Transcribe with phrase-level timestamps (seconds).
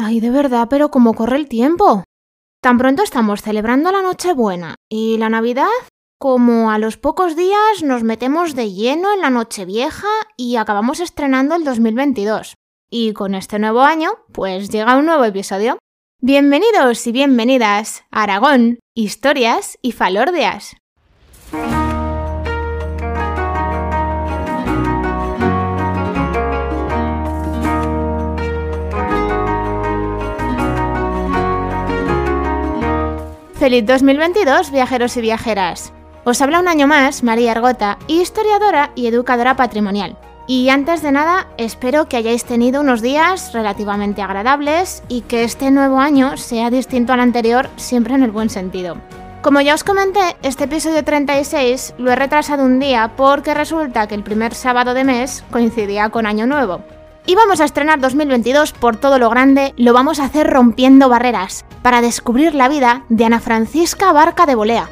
[0.00, 2.04] Ay, de verdad, pero cómo corre el tiempo.
[2.62, 5.66] Tan pronto estamos celebrando la Nochebuena y la Navidad,
[6.18, 11.56] como a los pocos días nos metemos de lleno en la Nochevieja y acabamos estrenando
[11.56, 12.54] el 2022.
[12.90, 15.78] Y con este nuevo año, pues llega un nuevo episodio.
[16.20, 20.76] Bienvenidos y bienvenidas a Aragón, historias y falordias.
[33.68, 35.92] Feliz 2022, viajeros y viajeras.
[36.24, 40.16] Os habla un año más María Argota, historiadora y educadora patrimonial.
[40.46, 45.70] Y antes de nada, espero que hayáis tenido unos días relativamente agradables y que este
[45.70, 48.96] nuevo año sea distinto al anterior, siempre en el buen sentido.
[49.42, 54.14] Como ya os comenté, este episodio 36 lo he retrasado un día porque resulta que
[54.14, 56.80] el primer sábado de mes coincidía con Año Nuevo.
[57.28, 61.66] Y vamos a estrenar 2022 por todo lo grande, lo vamos a hacer rompiendo barreras,
[61.82, 64.88] para descubrir la vida de Ana Francisca Barca de Bolea.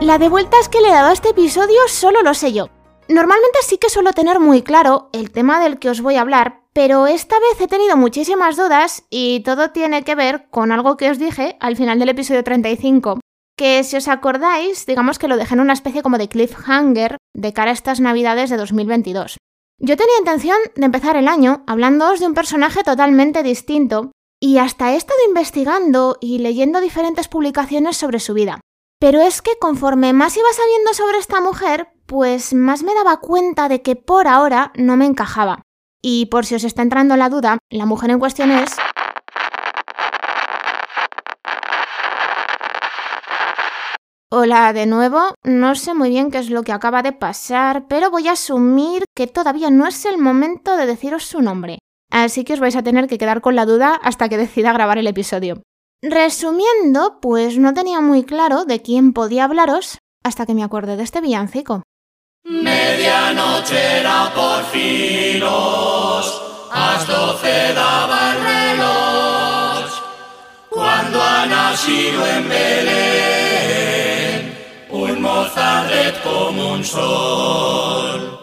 [0.00, 2.70] La de vueltas que le he dado a este episodio solo lo sé yo.
[3.08, 6.62] Normalmente sí que suelo tener muy claro el tema del que os voy a hablar,
[6.76, 11.08] pero esta vez he tenido muchísimas dudas y todo tiene que ver con algo que
[11.08, 13.18] os dije al final del episodio 35,
[13.56, 17.52] que si os acordáis, digamos que lo dejé en una especie como de cliffhanger de
[17.54, 19.38] cara a estas navidades de 2022.
[19.78, 24.92] Yo tenía intención de empezar el año hablándoos de un personaje totalmente distinto y hasta
[24.92, 28.60] he estado investigando y leyendo diferentes publicaciones sobre su vida.
[29.00, 33.70] Pero es que conforme más iba sabiendo sobre esta mujer, pues más me daba cuenta
[33.70, 35.62] de que por ahora no me encajaba.
[36.08, 38.76] Y por si os está entrando la duda, la mujer en cuestión es...
[44.30, 48.12] Hola de nuevo, no sé muy bien qué es lo que acaba de pasar, pero
[48.12, 51.80] voy a asumir que todavía no es el momento de deciros su nombre.
[52.12, 54.98] Así que os vais a tener que quedar con la duda hasta que decida grabar
[54.98, 55.64] el episodio.
[56.02, 61.02] Resumiendo, pues no tenía muy claro de quién podía hablaros hasta que me acordé de
[61.02, 61.82] este villancico.
[62.48, 69.90] Medianoche era por filos, a doce daba el reloj,
[70.70, 73.76] cuando ha nacido en Belén,
[74.90, 78.38] un mozaret como un sol.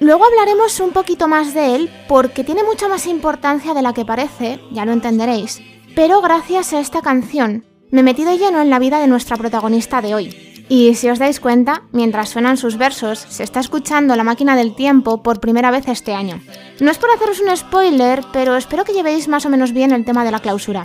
[0.00, 4.04] Luego hablaremos un poquito más de él porque tiene mucha más importancia de la que
[4.04, 5.62] parece, ya lo entenderéis,
[5.96, 10.02] pero gracias a esta canción me metí de lleno en la vida de nuestra protagonista
[10.02, 14.24] de hoy, y si os dais cuenta, mientras suenan sus versos, se está escuchando la
[14.24, 16.40] máquina del tiempo por primera vez este año.
[16.80, 20.04] No es por haceros un spoiler, pero espero que llevéis más o menos bien el
[20.04, 20.84] tema de la clausura.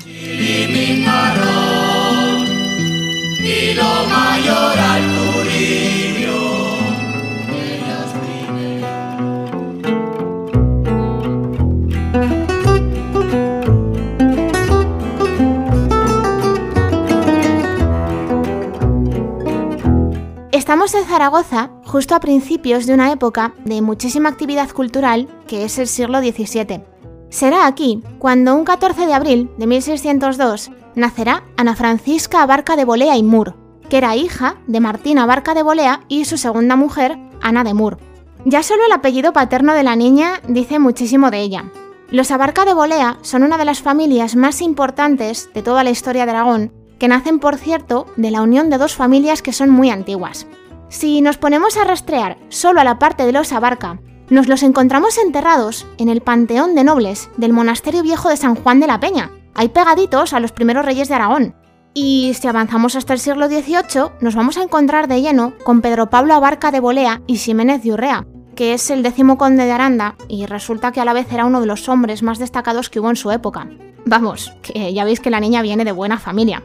[20.69, 25.80] Estamos en Zaragoza justo a principios de una época de muchísima actividad cultural que es
[25.80, 26.84] el siglo XVII.
[27.30, 33.18] Será aquí cuando un 14 de abril de 1602 nacerá Ana Francisca Abarca de Bolea
[33.18, 33.56] y Mur,
[33.90, 37.97] que era hija de Martina Abarca de Bolea y su segunda mujer, Ana de Mur.
[38.46, 41.66] Ya solo el apellido paterno de la niña dice muchísimo de ella.
[42.12, 46.25] Los Abarca de Bolea son una de las familias más importantes de toda la historia
[46.25, 49.90] de Aragón, que nacen, por cierto, de la unión de dos familias que son muy
[49.90, 50.46] antiguas.
[50.90, 55.20] Si nos ponemos a rastrear solo a la parte de los Abarca, nos los encontramos
[55.20, 59.32] enterrados en el Panteón de Nobles del Monasterio Viejo de San Juan de la Peña,
[59.54, 61.56] ahí pegaditos a los primeros reyes de Aragón.
[61.94, 66.10] Y si avanzamos hasta el siglo XVIII, nos vamos a encontrar de lleno con Pedro
[66.10, 70.16] Pablo Abarca de Bolea y Ximénez de Urrea, que es el décimo conde de Aranda
[70.28, 73.12] y resulta que a la vez era uno de los hombres más destacados que hubo
[73.12, 73.68] en su época.
[74.06, 76.64] Vamos, que ya veis que la niña viene de buena familia.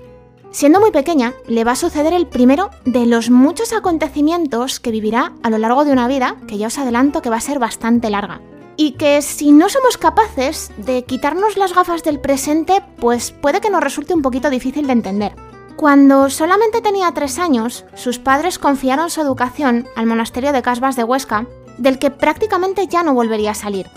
[0.54, 5.32] Siendo muy pequeña, le va a suceder el primero de los muchos acontecimientos que vivirá
[5.42, 8.08] a lo largo de una vida que ya os adelanto que va a ser bastante
[8.08, 8.40] larga.
[8.76, 13.68] Y que si no somos capaces de quitarnos las gafas del presente, pues puede que
[13.68, 15.34] nos resulte un poquito difícil de entender.
[15.74, 21.02] Cuando solamente tenía tres años, sus padres confiaron su educación al monasterio de Casbas de
[21.02, 21.48] Huesca,
[21.78, 23.88] del que prácticamente ya no volvería a salir.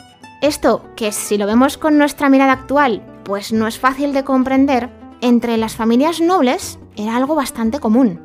[0.41, 4.89] Esto, que si lo vemos con nuestra mirada actual, pues no es fácil de comprender,
[5.21, 8.21] entre las familias nobles era algo bastante común.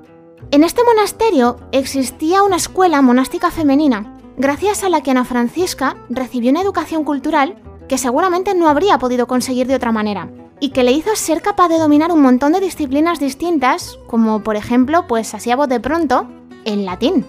[0.50, 6.50] En este monasterio existía una escuela monástica femenina, gracias a la que Ana Francisca recibió
[6.50, 7.56] una educación cultural
[7.88, 10.30] que seguramente no habría podido conseguir de otra manera.
[10.60, 14.54] y que le hizo ser capaz de dominar un montón de disciplinas distintas, como por
[14.54, 16.28] ejemplo, pues así a voz de pronto,
[16.64, 17.26] el latín.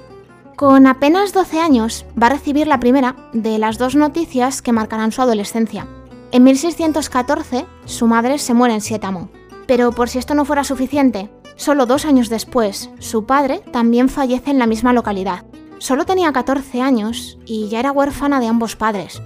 [0.56, 5.12] Con apenas 12 años va a recibir la primera de las dos noticias que marcarán
[5.12, 5.88] su adolescencia.
[6.32, 9.30] En 1614, su madre se muere en Sietamo.
[9.74, 14.52] Pero por si esto no fuera suficiente, solo dos años después, su padre también fallece
[14.52, 15.46] en la misma localidad.
[15.80, 19.20] Solo tenía 14 años y ya era huérfana de ambos padres.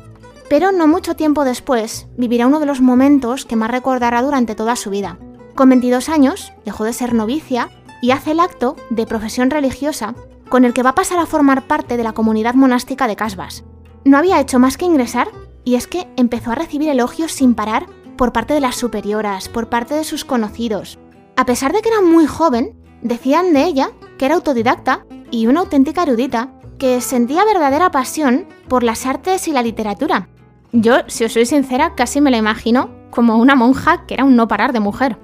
[0.49, 4.77] Pero no mucho tiempo después, vivirá uno de los momentos que más recordará durante toda
[4.77, 5.19] su vida.
[5.53, 7.69] Con 22 años, dejó de ser novicia
[8.01, 10.15] y hace el acto de profesión religiosa
[10.47, 13.65] con el que va a pasar a formar parte de la comunidad monástica de Casbas.
[14.05, 15.27] No había hecho más que ingresar
[15.65, 17.87] y es que empezó a recibir elogios sin parar
[18.17, 20.99] por parte de las superioras, por parte de sus conocidos.
[21.35, 25.61] A pesar de que era muy joven, decían de ella que era autodidacta y una
[25.61, 30.27] auténtica erudita que sentía verdadera pasión por las artes y la literatura.
[30.71, 34.35] Yo, si os soy sincera, casi me la imagino como una monja que era un
[34.35, 35.17] no parar de mujer.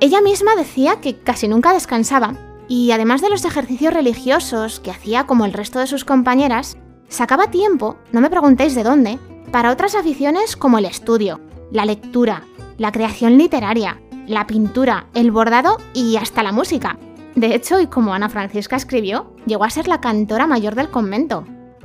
[0.00, 2.34] Ella misma decía que casi nunca descansaba
[2.68, 6.76] y además de los ejercicios religiosos que hacía como el resto de sus compañeras,
[7.08, 9.18] sacaba tiempo, no me preguntéis de dónde,
[9.50, 12.44] para otras aficiones como el estudio, la lectura,
[12.78, 16.98] la creación literaria, la pintura, el bordado y hasta la música.
[17.34, 21.44] De hecho, y como Ana Francisca escribió, llegó a ser la cantora mayor del convento.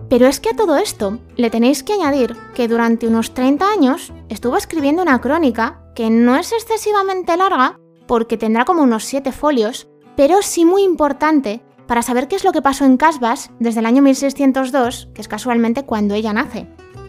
[0.10, 4.14] Pero es que a todo esto le tenéis que añadir que durante unos 30 años
[4.30, 9.88] estuvo escribiendo una crónica que no es excesivamente larga, porque tendrá como unos 7 folios,
[10.16, 13.86] pero sí muy importante para saber qué es lo que pasó en Casbas desde el
[13.86, 16.68] año 1602, que es casualmente cuando ella nace.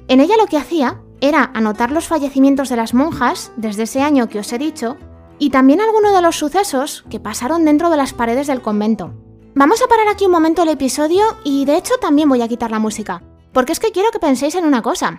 [0.09, 4.29] En ella lo que hacía era anotar los fallecimientos de las monjas desde ese año
[4.29, 4.97] que os he dicho
[5.39, 9.15] y también algunos de los sucesos que pasaron dentro de las paredes del convento.
[9.55, 12.71] Vamos a parar aquí un momento el episodio y de hecho también voy a quitar
[12.71, 13.23] la música,
[13.53, 15.19] porque es que quiero que penséis en una cosa.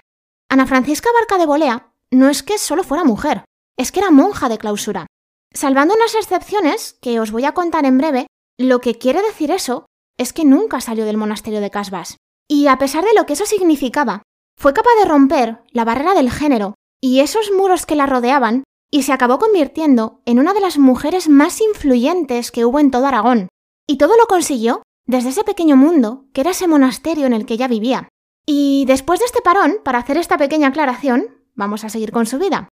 [0.50, 3.44] Ana Francisca Barca de Bolea no es que solo fuera mujer,
[3.78, 5.08] es que era monja de clausura.
[5.54, 8.28] Salvando unas excepciones que os voy a contar en breve,
[8.60, 9.86] lo que quiere decir eso
[10.18, 12.18] es que nunca salió del monasterio de Casbas.
[12.50, 14.24] Y a pesar de lo que eso significaba,
[14.58, 19.04] fue capaz de romper la barrera del género y esos muros que la rodeaban y
[19.04, 23.50] se acabó convirtiendo en una de las mujeres más influyentes que hubo en todo Aragón.
[23.88, 27.54] Y todo lo consiguió desde ese pequeño mundo que era ese monasterio en el que
[27.54, 28.10] ella vivía.
[28.46, 32.40] Y después de este parón, para hacer esta pequeña aclaración, vamos a seguir con su
[32.40, 32.70] vida.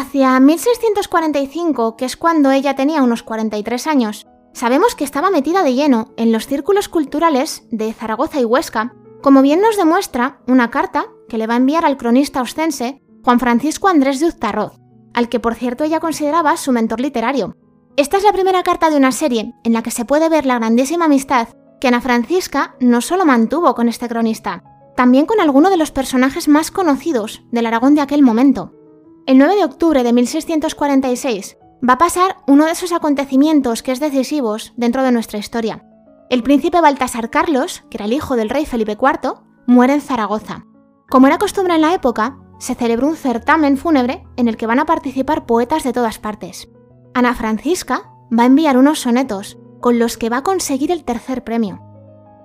[0.00, 5.74] Hacia 1645, que es cuando ella tenía unos 43 años, sabemos que estaba metida de
[5.74, 11.08] lleno en los círculos culturales de Zaragoza y Huesca, como bien nos demuestra una carta
[11.28, 14.80] que le va a enviar al cronista ostense Juan Francisco Andrés de Uztarroz,
[15.12, 17.58] al que por cierto ella consideraba su mentor literario.
[17.98, 20.58] Esta es la primera carta de una serie en la que se puede ver la
[20.58, 21.48] grandísima amistad
[21.78, 24.64] que Ana Francisca no solo mantuvo con este cronista,
[24.96, 28.79] también con alguno de los personajes más conocidos del Aragón de aquel momento.
[29.26, 31.56] El 9 de octubre de 1646
[31.88, 35.84] va a pasar uno de esos acontecimientos que es decisivos dentro de nuestra historia.
[36.30, 39.34] El príncipe Baltasar Carlos, que era el hijo del rey Felipe IV,
[39.66, 40.64] muere en Zaragoza.
[41.08, 44.78] Como era costumbre en la época, se celebró un certamen fúnebre en el que van
[44.78, 46.68] a participar poetas de todas partes.
[47.14, 51.44] Ana Francisca va a enviar unos sonetos con los que va a conseguir el tercer
[51.44, 51.80] premio.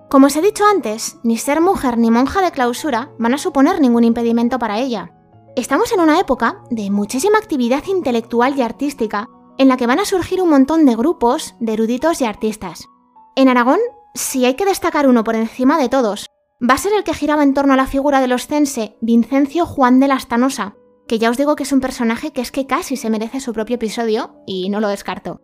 [0.10, 3.82] Como os he dicho antes, ni ser mujer ni monja de clausura van a suponer
[3.82, 5.12] ningún impedimento para ella.
[5.56, 10.06] Estamos en una época de muchísima actividad intelectual y artística en la que van a
[10.06, 12.90] surgir un montón de grupos de eruditos y artistas.
[13.38, 13.80] En Aragón,
[14.14, 16.26] si hay que destacar uno por encima de todos,
[16.62, 20.02] va a ser el que giraba en torno a la figura del oscense Vincencio Juan
[20.02, 20.76] de Lastanosa,
[21.08, 23.54] que ya os digo que es un personaje que es que casi se merece su
[23.54, 25.40] propio episodio y no lo descarto.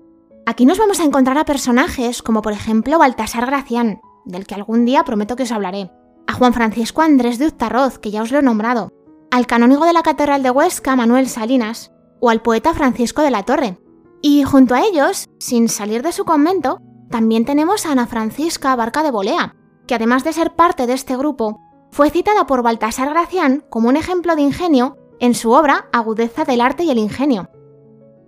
[0.46, 4.84] Aquí nos vamos a encontrar a personajes como por ejemplo Baltasar Gracián, del que algún
[4.84, 5.90] día prometo que os hablaré,
[6.28, 8.92] a Juan Francisco Andrés de Uztarroz, que ya os lo he nombrado,
[9.32, 13.44] al canónigo de la Catedral de Huesca, Manuel Salinas, o al poeta Francisco de la
[13.44, 13.80] Torre.
[14.22, 19.04] Y junto a ellos, sin salir de su convento, también tenemos a Ana Francisca Barca
[19.04, 19.56] de Bolea,
[19.88, 21.60] que además de ser parte de este grupo,
[21.92, 26.62] fue citada por Baltasar Gracián como un ejemplo de ingenio en su obra Agudeza del
[26.62, 27.50] arte y el ingenio.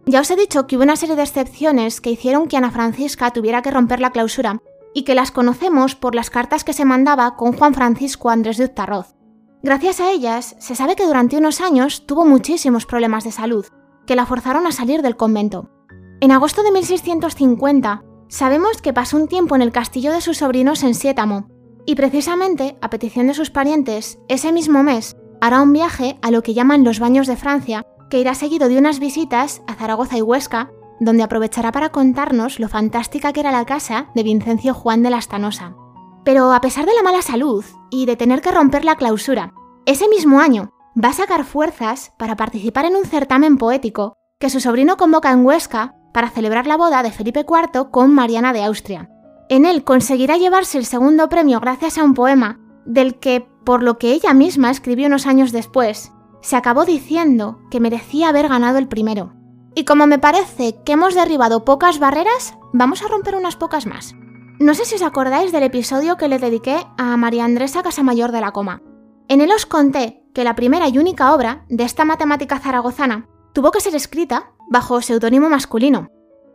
[0.05, 3.31] Ya os he dicho que hubo una serie de excepciones que hicieron que Ana Francisca
[3.31, 4.61] tuviera que romper la clausura
[4.93, 8.65] y que las conocemos por las cartas que se mandaba con Juan Francisco Andrés de
[8.65, 9.15] Uztarroz.
[9.65, 13.65] Gracias a ellas, se sabe que durante unos años tuvo muchísimos problemas de salud,
[14.05, 15.69] que la forzaron a salir del convento.
[16.19, 20.83] En agosto de 1650, sabemos que pasó un tiempo en el castillo de sus sobrinos
[20.83, 21.47] en Sietamo,
[21.85, 26.43] y precisamente, a petición de sus parientes, ese mismo mes hará un viaje a lo
[26.43, 30.21] que llaman los Baños de Francia, que irá seguido de unas visitas a Zaragoza y
[30.21, 35.09] Huesca, donde aprovechará para contarnos lo fantástica que era la casa de Vincencio Juan de
[35.09, 35.77] la Stanosa.
[36.23, 39.53] Pero a pesar de la mala salud y de tener que romper la clausura,
[39.85, 44.59] ese mismo año va a sacar fuerzas para participar en un certamen poético que su
[44.59, 49.09] sobrino convoca en Huesca para celebrar la boda de Felipe IV con Mariana de Austria.
[49.49, 53.97] En él conseguirá llevarse el segundo premio gracias a un poema del que, por lo
[53.97, 56.11] que ella misma escribió unos años después,
[56.41, 59.33] se acabó diciendo que merecía haber ganado el primero.
[59.75, 64.15] Y como me parece que hemos derribado pocas barreras, vamos a romper unas pocas más.
[64.59, 68.41] No sé si os acordáis del episodio que le dediqué a María Andresa Casamayor de
[68.41, 68.81] la Coma.
[69.27, 73.71] En él os conté que la primera y única obra de esta matemática zaragozana tuvo
[73.71, 76.07] que ser escrita bajo seudónimo masculino.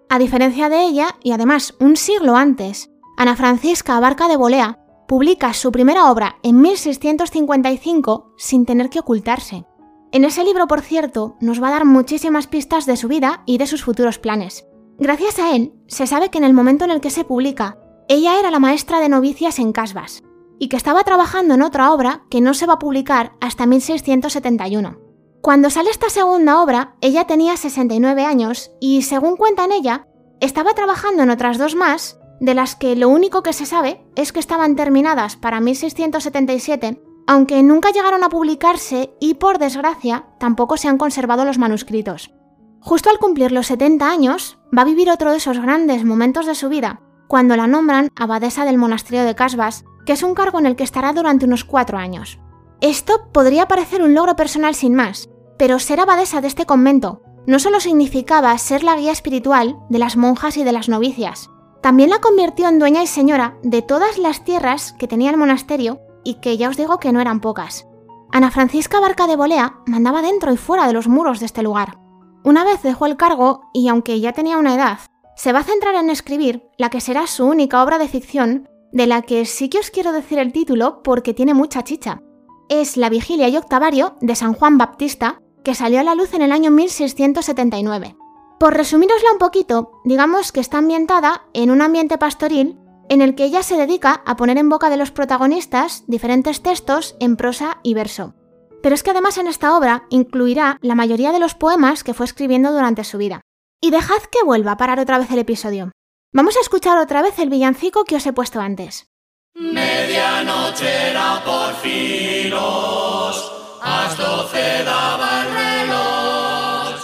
[0.09, 4.79] A diferencia de ella, y además un siglo antes, Ana Francisca Abarca de Bolea
[5.09, 9.65] publica su primera obra en 1655 sin tener que ocultarse.
[10.13, 13.59] En ese libro, por cierto, nos va a dar muchísimas pistas de su vida y
[13.59, 14.67] de sus futuros planes.
[14.99, 17.79] Gracias a él, se sabe que en el momento en el que se publica,
[18.09, 20.23] ella era la maestra de novicias en Casbas,
[20.59, 24.99] y que estaba trabajando en otra obra que no se va a publicar hasta 1671.
[25.43, 30.07] Cuando sale esta segunda obra, ella tenía 69 años y, según cuenta en ella,
[30.41, 34.33] estaba trabajando en otras dos más, de las que lo único que se sabe es
[34.33, 40.89] que estaban terminadas para 1677, aunque nunca llegaron a publicarse y, por desgracia, tampoco se
[40.89, 42.33] han conservado los manuscritos.
[42.81, 46.55] Justo al cumplir los 70 años, va a vivir otro de esos grandes momentos de
[46.55, 50.67] su vida, cuando la nombran abadesa del monasterio de Casbas, que es un cargo en
[50.67, 52.41] el que estará durante unos cuatro años.
[52.81, 57.59] Esto podría parecer un logro personal sin más, pero ser abadesa de este convento no
[57.59, 62.21] solo significaba ser la guía espiritual de las monjas y de las novicias, también la
[62.21, 66.57] convirtió en dueña y señora de todas las tierras que tenía el monasterio y que
[66.57, 67.87] ya os digo que no eran pocas.
[68.33, 71.99] Ana Francisca Barca de Bolea mandaba dentro y fuera de los muros de este lugar.
[72.45, 74.99] Una vez dejó el cargo y aunque ya tenía una edad,
[75.39, 79.07] se va a centrar en escribir la que será su única obra de ficción, de
[79.07, 82.21] la que sí que os quiero decir el título porque tiene mucha chicha.
[82.69, 86.43] Es La Vigilia y Octavario de San Juan Baptista, que salió a la luz en
[86.43, 88.17] el año 1679.
[88.59, 92.77] Por resumirosla un poquito, digamos que está ambientada en un ambiente pastoril
[93.09, 97.17] en el que ella se dedica a poner en boca de los protagonistas diferentes textos
[97.21, 98.35] en prosa y verso.
[98.83, 102.27] Pero es que además en esta obra incluirá la mayoría de los poemas que fue
[102.27, 103.43] escribiendo durante su vida.
[103.81, 105.93] Y dejad que vuelva a parar otra vez el episodio.
[106.33, 109.07] Vamos a escuchar otra vez el villancico que os he puesto antes.
[109.55, 117.01] Medianoche era por filos, a doce daba el reloj,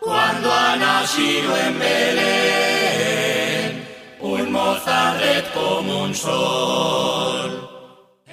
[0.00, 2.28] cuando ha nacido en Belén
[4.20, 7.68] un mozarret como un sol.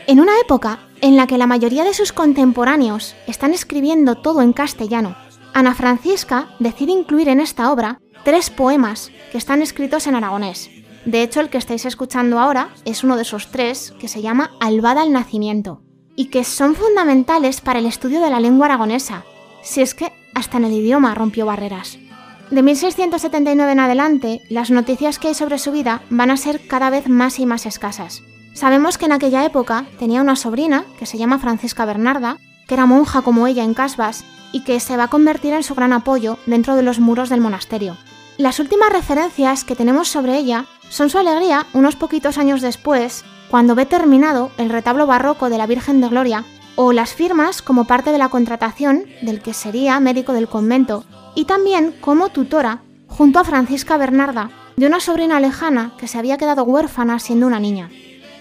[0.08, 4.54] En una época en la que la mayoría de sus contemporáneos están escribiendo todo en
[4.54, 5.16] castellano,
[5.56, 10.70] Ana Francisca decide incluir en esta obra tres poemas que están escritos en aragonés.
[11.06, 14.52] De hecho, el que estáis escuchando ahora es uno de esos tres que se llama
[14.60, 15.82] Albada al Nacimiento
[16.14, 19.24] y que son fundamentales para el estudio de la lengua aragonesa,
[19.64, 22.00] si es que hasta en el idioma rompió barreras.
[22.52, 26.90] De 1679 en adelante, las noticias que hay sobre su vida van a ser cada
[26.90, 28.24] vez más y más escasas.
[28.54, 32.86] Sabemos que en aquella época tenía una sobrina, que se llama Francisca Bernarda, que era
[32.86, 36.38] monja como ella en Casbas y que se va a convertir en su gran apoyo
[36.46, 37.98] dentro de los muros del monasterio.
[38.38, 43.76] Las últimas referencias que tenemos sobre ella son su alegría unos poquitos años después, cuando
[43.76, 46.44] ve terminado el retablo barroco de la Virgen de Gloria,
[46.76, 51.46] o las firmas como parte de la contratación del que sería médico del convento, y
[51.46, 56.64] también como tutora, junto a Francisca Bernarda, de una sobrina lejana que se había quedado
[56.64, 57.90] huérfana siendo una niña.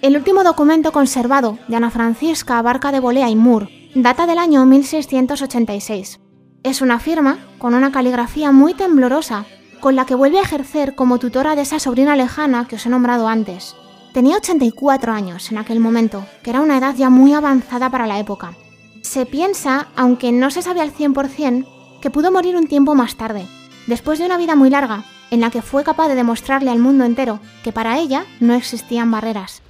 [0.03, 4.67] El último documento conservado de Ana Francisca Barca de Bolea y Moore data del año
[4.67, 6.21] 1686.
[6.65, 9.47] Es una firma con una caligrafía muy temblorosa,
[9.81, 12.89] con la que vuelve a ejercer como tutora de esa sobrina lejana que os he
[12.89, 13.77] nombrado antes.
[14.13, 18.19] Tenía 84 años en aquel momento, que era una edad ya muy avanzada para la
[18.19, 18.55] época.
[19.03, 21.67] Se piensa, aunque no se sabe al 100%,
[22.01, 23.47] que pudo morir un tiempo más tarde,
[23.87, 27.05] después de una vida muy larga, en la que fue capaz de demostrarle al mundo
[27.05, 29.63] entero que para ella no existían barreras.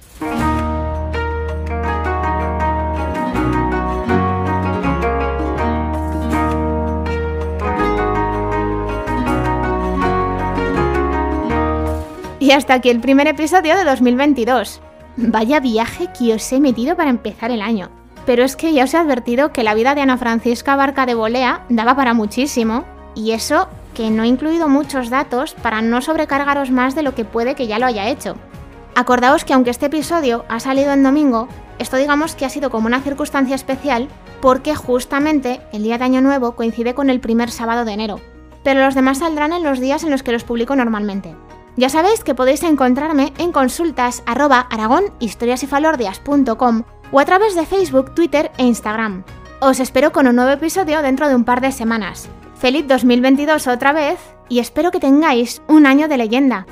[12.45, 14.79] Y hasta aquí el primer episodio de 2022.
[15.17, 17.89] Vaya viaje que os he metido para empezar el año.
[18.27, 21.15] Pero es que ya os he advertido que la vida de Ana Francisca Barca de
[21.15, 22.85] Bolea daba para muchísimo,
[23.15, 27.25] y eso que no he incluido muchos datos para no sobrecargaros más de lo que
[27.25, 28.35] puede que ya lo haya hecho.
[28.93, 31.47] Acordaos que aunque este episodio ha salido en domingo,
[31.79, 34.07] esto digamos que ha sido como una circunstancia especial
[34.39, 38.19] porque justamente el día de Año Nuevo coincide con el primer sábado de enero.
[38.63, 41.35] pero los demás saldrán en los días en los que los publico normalmente.
[41.77, 44.67] Ya sabéis que podéis encontrarme en consultas arroba
[47.11, 49.23] o a través de Facebook, Twitter e Instagram.
[49.59, 52.29] Os espero con un nuevo episodio dentro de un par de semanas.
[52.55, 56.65] Feliz 2022 otra vez y espero que tengáis un año de leyenda.